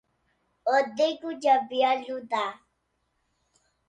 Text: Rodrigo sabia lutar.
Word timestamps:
Rodrigo 0.69 1.29
sabia 1.43 1.91
lutar. 2.05 2.53